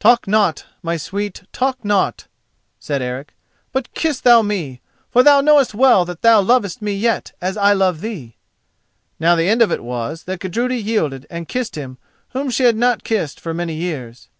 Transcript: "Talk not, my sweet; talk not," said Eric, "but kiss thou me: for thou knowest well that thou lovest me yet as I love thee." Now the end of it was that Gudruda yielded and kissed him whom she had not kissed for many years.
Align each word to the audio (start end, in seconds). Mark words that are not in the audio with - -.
"Talk 0.00 0.26
not, 0.26 0.64
my 0.82 0.96
sweet; 0.96 1.42
talk 1.52 1.84
not," 1.84 2.26
said 2.80 3.02
Eric, 3.02 3.34
"but 3.70 3.92
kiss 3.92 4.18
thou 4.18 4.40
me: 4.40 4.80
for 5.10 5.22
thou 5.22 5.42
knowest 5.42 5.74
well 5.74 6.06
that 6.06 6.22
thou 6.22 6.40
lovest 6.40 6.80
me 6.80 6.94
yet 6.94 7.32
as 7.42 7.58
I 7.58 7.74
love 7.74 8.00
thee." 8.00 8.34
Now 9.20 9.36
the 9.36 9.46
end 9.50 9.60
of 9.60 9.70
it 9.70 9.84
was 9.84 10.22
that 10.22 10.40
Gudruda 10.40 10.76
yielded 10.76 11.26
and 11.28 11.48
kissed 11.48 11.76
him 11.76 11.98
whom 12.30 12.48
she 12.48 12.62
had 12.64 12.76
not 12.76 13.04
kissed 13.04 13.38
for 13.38 13.52
many 13.52 13.74
years. 13.74 14.30